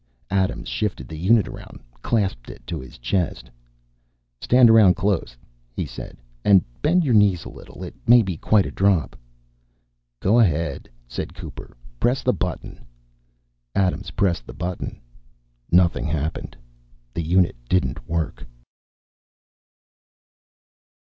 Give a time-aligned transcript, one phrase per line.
[0.31, 3.51] Adams shifted the unit around, clasped it to his chest.
[4.41, 5.37] "Stand around close,"
[5.75, 7.83] he said, "and bend your knees a little.
[7.83, 9.15] It may be quite a drop."
[10.19, 11.77] "Go ahead," said Cooper.
[11.99, 12.83] "Press the button."
[13.75, 14.99] Adams pressed the button.
[15.71, 16.57] Nothing happened.
[17.13, 18.43] The unit didn't work.